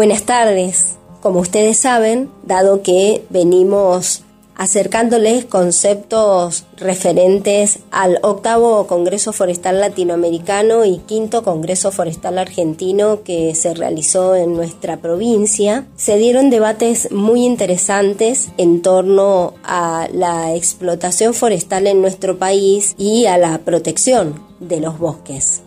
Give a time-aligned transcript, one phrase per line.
[0.00, 0.96] Buenas tardes.
[1.20, 4.22] Como ustedes saben, dado que venimos
[4.56, 13.74] acercándoles conceptos referentes al octavo Congreso Forestal Latinoamericano y quinto Congreso Forestal Argentino que se
[13.74, 21.86] realizó en nuestra provincia, se dieron debates muy interesantes en torno a la explotación forestal
[21.86, 25.60] en nuestro país y a la protección de los bosques.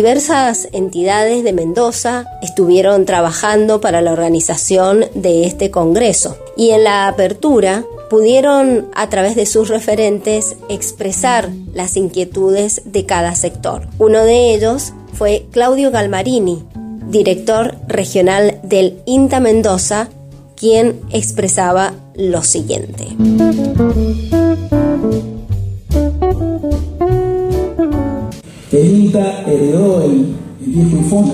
[0.00, 7.06] Diversas entidades de Mendoza estuvieron trabajando para la organización de este Congreso y en la
[7.06, 13.88] apertura pudieron a través de sus referentes expresar las inquietudes de cada sector.
[13.98, 16.64] Uno de ellos fue Claudio Galmarini,
[17.10, 20.08] director regional del INTA Mendoza,
[20.56, 23.08] quien expresaba lo siguiente.
[29.52, 30.26] Heredó el,
[30.64, 31.32] viejo IFONA,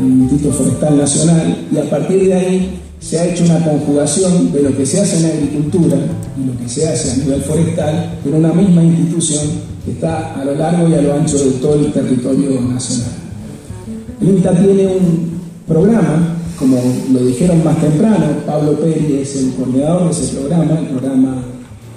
[0.00, 4.62] el Instituto Forestal Nacional, y a partir de ahí se ha hecho una conjugación de
[4.62, 5.96] lo que se hace en agricultura
[6.36, 9.46] y lo que se hace a nivel forestal en una misma institución
[9.84, 13.12] que está a lo largo y a lo ancho de todo el territorio nacional.
[14.20, 16.76] El INTA tiene un programa, como
[17.12, 21.42] lo dijeron más temprano, Pablo Pérez es el coordinador de ese programa, el programa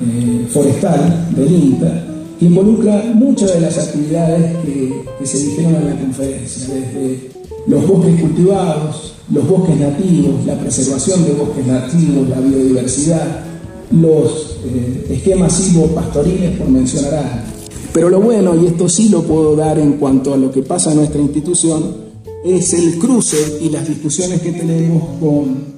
[0.02, 2.13] eh, forestal del INTA,
[2.46, 7.30] involucra muchas de las actividades que, se dijeron en la conferencia, desde
[7.68, 13.46] los bosques cultivados, los bosques nativos, la preservación de bosques nativos, la biodiversidad,
[13.92, 17.54] los eh, esquemas silvopastoriles, por mencionar algo.
[17.94, 20.92] Pero lo bueno, y esto sí lo puedo dar en cuanto a lo que pasa
[20.92, 21.96] en nuestra institución,
[22.44, 25.74] es el cruce y las discusiones que tenemos con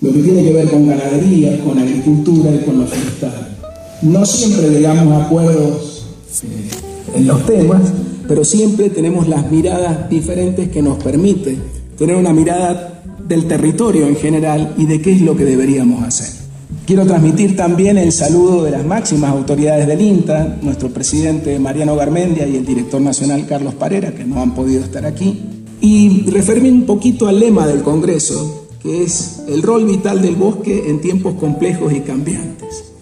[0.00, 3.56] lo que tiene que ver con ganadería, con agricultura y con lo forestal.
[4.02, 5.95] No siempre llegamos a acuerdos
[6.42, 7.82] en los temas,
[8.28, 11.56] pero siempre tenemos las miradas diferentes que nos permite
[11.96, 16.46] tener una mirada del territorio en general y de qué es lo que deberíamos hacer.
[16.86, 22.46] Quiero transmitir también el saludo de las máximas autoridades del INTA, nuestro presidente Mariano Garmendia
[22.46, 25.42] y el director nacional Carlos Parera, que no han podido estar aquí,
[25.80, 30.88] y referirme un poquito al lema del Congreso, que es el rol vital del bosque
[30.88, 32.95] en tiempos complejos y cambiantes.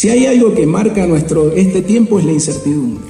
[0.00, 3.04] Si hay algo que marca nuestro, este tiempo es la incertidumbre.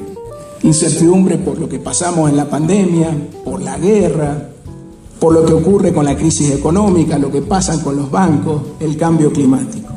[0.65, 4.49] Incertidumbre por lo que pasamos en la pandemia, por la guerra,
[5.21, 8.97] por lo que ocurre con la crisis económica, lo que pasa con los bancos, el
[8.97, 9.95] cambio climático.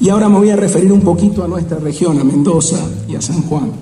[0.00, 2.78] Y ahora me voy a referir un poquito a nuestra región, a Mendoza
[3.08, 3.72] y a San Juan.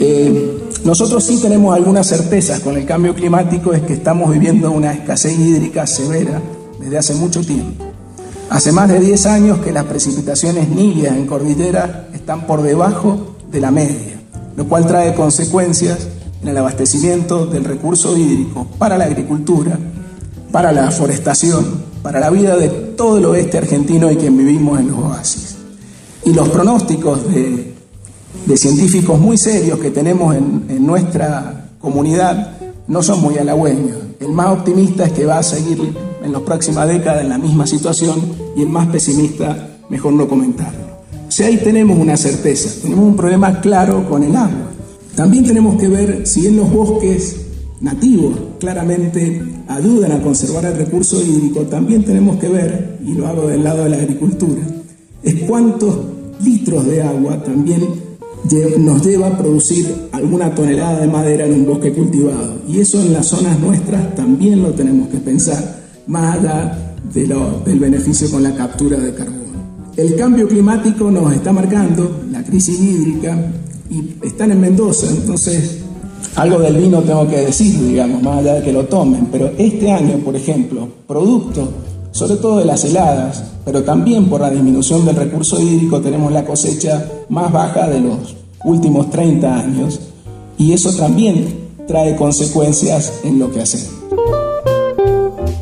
[0.00, 4.92] Eh, nosotros sí tenemos algunas certezas con el cambio climático, es que estamos viviendo una
[4.92, 6.42] escasez hídrica severa
[6.80, 7.87] desde hace mucho tiempo.
[8.50, 13.60] Hace más de 10 años que las precipitaciones nidias en cordillera están por debajo de
[13.60, 14.20] la media,
[14.56, 16.08] lo cual trae consecuencias
[16.40, 19.78] en el abastecimiento del recurso hídrico para la agricultura,
[20.50, 24.92] para la forestación, para la vida de todo el oeste argentino y quien vivimos en
[24.92, 25.56] los oasis.
[26.24, 27.74] Y los pronósticos de,
[28.56, 32.56] científicos muy serios que tenemos en, en nuestra comunidad
[32.86, 33.98] no son muy halagüeños.
[34.20, 37.66] El más optimista es que va a seguir en las próximas décadas en la misma
[37.66, 38.20] situación
[38.56, 40.86] y el más pesimista, mejor no comentarlo.
[41.26, 44.70] O sea, ahí tenemos una certeza, tenemos un problema claro con el agua.
[45.14, 47.36] También tenemos que ver si en los bosques
[47.80, 53.48] nativos claramente ayudan a conservar el recurso hídrico, también tenemos que ver, y lo hago
[53.48, 54.62] del lado de la agricultura,
[55.22, 55.98] es cuántos
[56.42, 58.08] litros de agua también
[58.78, 62.58] nos lleva a producir alguna tonelada de madera en un bosque cultivado.
[62.68, 65.77] Y eso en las zonas nuestras también lo tenemos que pensar,
[66.08, 67.26] más allá de
[67.64, 69.38] del beneficio con la captura de carbono.
[69.96, 73.36] El cambio climático nos está marcando, la crisis hídrica,
[73.90, 75.78] y están en Mendoza, entonces
[76.34, 79.90] algo del vino tengo que decir, digamos, más allá de que lo tomen, pero este
[79.90, 81.68] año, por ejemplo, producto
[82.12, 86.44] sobre todo de las heladas, pero también por la disminución del recurso hídrico tenemos la
[86.44, 88.34] cosecha más baja de los
[88.64, 90.00] últimos 30 años
[90.56, 93.94] y eso también trae consecuencias en lo que hacemos.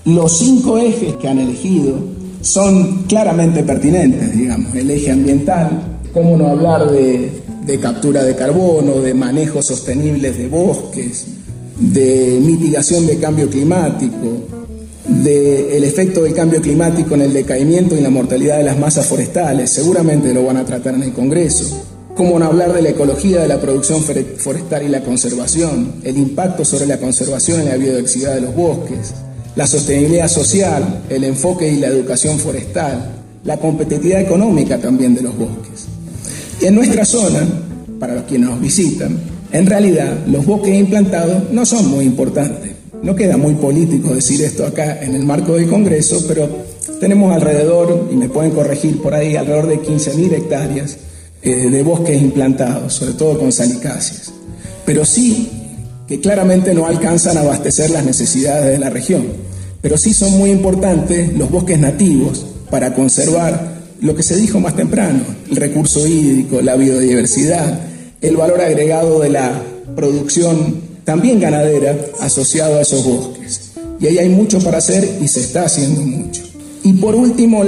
[0.07, 1.97] Los cinco ejes que han elegido
[2.41, 7.33] son claramente pertinentes, digamos, el eje ambiental, cómo no hablar de,
[7.83, 11.27] captura de carbono, de manejo sostenibles de bosques,
[11.81, 14.45] de mitigación de cambio climático,
[15.09, 19.71] del efecto del cambio climático en el decaimiento y la mortalidad de las masas forestales,
[19.71, 21.83] seguramente lo van a tratar en el Congreso.
[22.15, 25.95] ¿Cómo no hablar de la ecología de la producción forestal y la conservación?
[26.05, 29.13] El impacto sobre la conservación y la biodiversidad de los bosques,
[29.57, 33.11] la sostenibilidad social, el enfoque y la educación forestal,
[33.43, 35.87] la competitividad económica también de los bosques.
[36.61, 37.47] Y en nuestra zona,
[37.99, 39.19] para los quienes nos visitan,
[39.51, 42.73] en realidad los bosques implantados no son muy importantes.
[43.03, 46.49] No queda muy político decir esto acá en el marco del Congreso, pero
[47.01, 50.97] tenemos alrededor, y me pueden corregir por ahí, alrededor de 15.000 hectáreas
[51.43, 54.33] eh, de bosques implantados, sobre todo con salicáceas.
[54.85, 55.66] Pero sí
[56.07, 59.27] que claramente no alcanzan a abastecer las necesidades de la región.
[59.81, 64.77] Pero sí son muy importantes los bosques nativos para conservar lo que se dijo más
[64.77, 65.21] temprano,
[65.51, 67.81] el recurso hídrico, la biodiversidad,
[68.21, 69.63] el valor agregado de la
[69.95, 73.73] producción también ganadera asociado a esos bosques.
[74.01, 76.43] Y ahí hay mucho para hacer y se está haciendo mucho.
[76.83, 77.65] Y por último,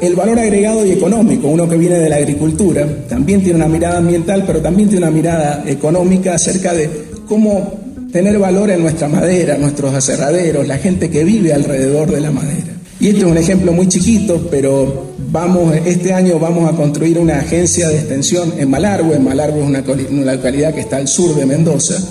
[0.00, 3.98] el valor agregado y económico, uno que viene de la agricultura, también tiene una mirada
[3.98, 7.78] ambiental, pero también tiene una mirada económica acerca de cómo
[8.12, 12.74] tener valor en nuestra madera, nuestros aserraderos, la gente que vive alrededor de la madera.
[12.98, 17.38] Y este es un ejemplo muy chiquito, pero vamos, este año vamos a construir una
[17.38, 19.20] agencia de extensión en Malargüe.
[19.20, 22.02] Malargüe es una, una localidad que está al sur de Mendoza.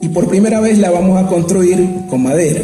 [0.00, 2.62] Y por primera vez la vamos a construir con madera,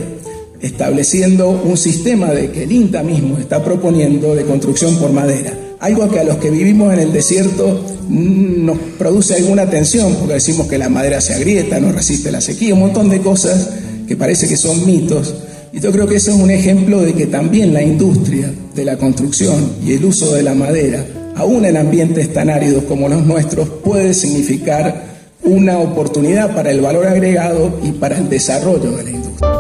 [0.61, 5.53] estableciendo un sistema de que el INTA mismo está proponiendo de construcción por madera.
[5.79, 7.81] Algo que a los que vivimos en el desierto
[8.13, 12.75] nos produce alguna tensión, porque decimos que la madera se agrieta, no resiste la sequía,
[12.75, 13.71] un montón de cosas
[14.07, 15.35] que parece que son mitos
[15.75, 18.99] y yo creo que ese es un ejemplo de que también la industria de la
[18.99, 21.03] construcción y el uso de la madera,
[21.35, 25.03] aún en ambientes tan áridos como los nuestros, puede significar
[25.43, 29.51] una oportunidad para el valor agregado y para el desarrollo de la industria.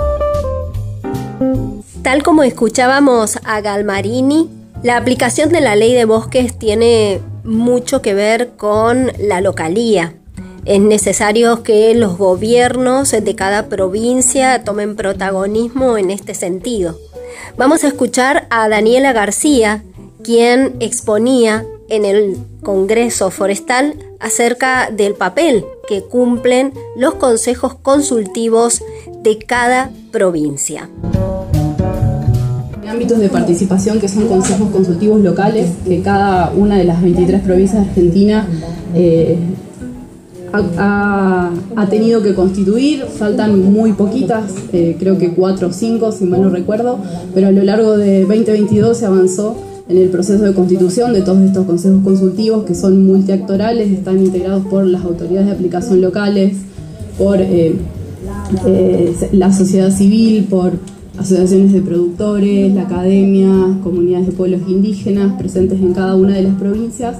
[2.02, 4.50] Tal como escuchábamos a Galmarini,
[4.82, 10.14] la aplicación de la ley de bosques tiene mucho que ver con la localía,
[10.64, 16.96] es necesario que los gobiernos de cada provincia tomen protagonismo en este sentido.
[17.56, 19.82] Vamos a escuchar a Daniela García,
[20.22, 28.82] quien exponía en el Congreso Forestal acerca del papel que cumplen los consejos consultivos
[29.22, 30.88] de cada provincia.
[32.92, 37.82] Ámbitos de participación que son consejos consultivos locales que cada una de las 23 provincias
[37.82, 38.46] de Argentina
[38.94, 39.38] eh,
[40.52, 41.50] ha,
[41.88, 46.50] tenido que constituir, faltan muy poquitas, eh, creo que cuatro o cinco, si mal no
[46.50, 46.98] recuerdo,
[47.32, 49.56] pero a lo largo de 2022 se avanzó
[49.88, 54.66] en el proceso de constitución de todos estos consejos consultivos que son multiactorales, están integrados
[54.66, 56.58] por las autoridades de aplicación locales,
[57.16, 57.74] por eh,
[59.32, 60.72] la sociedad civil, por
[61.18, 63.48] asociaciones de productores, la academia,
[63.82, 67.18] comunidades de pueblos indígenas presentes en cada una de las provincias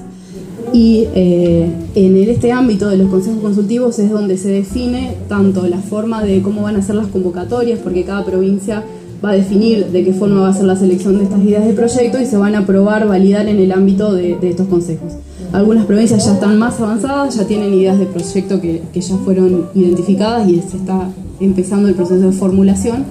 [0.73, 5.77] y eh, en este ámbito de los consejos consultivos es donde se define tanto la
[5.77, 8.83] forma de cómo van a ser las convocatorias, porque cada provincia
[9.23, 11.73] va a definir de qué forma va a ser la selección de estas ideas de
[11.73, 15.13] proyecto y se van a aprobar, validar en el ámbito de, estos consejos.
[15.53, 20.49] Algunas provincias ya están más avanzadas, ya tienen ideas de proyecto que, ya fueron identificadas
[20.49, 21.09] y se está
[21.39, 23.05] empezando el proceso de formulación.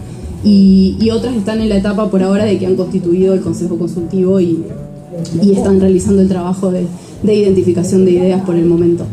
[0.44, 3.78] Y, y, otras están en la etapa por ahora de que han constituido el Consejo
[3.78, 4.64] Consultivo y,
[5.52, 6.86] están realizando el trabajo de,
[7.22, 9.06] de identificación de ideas por el momento.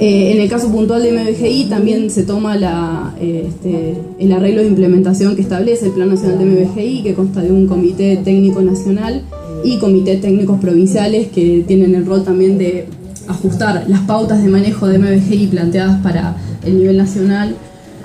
[0.00, 4.62] Eh, en el caso puntual de MBGI también se toma la, eh, este, el arreglo
[4.62, 8.60] de implementación que establece el Plan Nacional de MBGI, que consta de un comité técnico
[8.60, 9.22] nacional
[9.64, 12.86] y comités técnicos provinciales que tienen el rol también de
[13.26, 17.54] ajustar las pautas de manejo de MBGI planteadas para el nivel nacional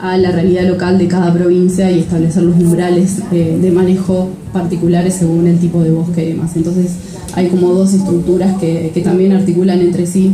[0.03, 5.13] a la realidad local de cada provincia y establecer los umbrales eh, de manejo particulares
[5.13, 6.51] según el tipo de bosque y demás.
[6.57, 6.91] Entonces,
[7.35, 10.33] hay como dos estructuras que, también articulan entre sí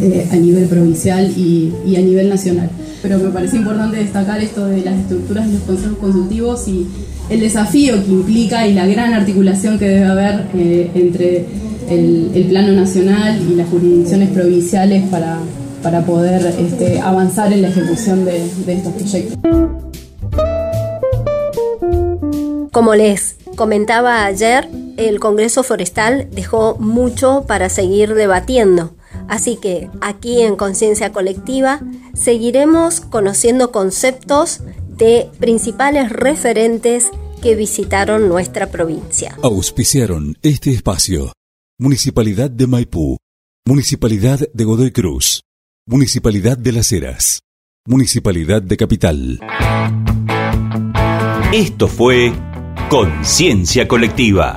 [0.00, 2.68] eh, a nivel provincial y, a nivel nacional.
[3.00, 6.84] Pero me parece importante destacar esto de las estructuras de los consejos consultivos y
[7.30, 11.46] el desafío que implica y la gran articulación que debe haber eh, entre
[11.90, 15.38] el, plano nacional y las jurisdicciones provinciales para,
[15.84, 19.38] para poder este, avanzar en la ejecución de, de estos proyectos.
[22.72, 28.96] Como les comentaba ayer, el Congreso Forestal dejó mucho para seguir debatiendo.
[29.28, 31.80] Así que aquí en Conciencia Colectiva
[32.14, 37.10] seguiremos conociendo conceptos de principales referentes
[37.42, 39.36] que visitaron nuestra provincia.
[39.42, 41.32] Auspiciaron este espacio.
[41.78, 43.18] Municipalidad de Maipú
[43.66, 45.40] Municipalidad de Godoy Cruz.
[45.86, 47.42] Municipalidad de Las Heras.
[47.86, 49.38] Municipalidad de Capital.
[51.52, 52.32] Esto fue
[52.88, 54.56] Conciencia Colectiva.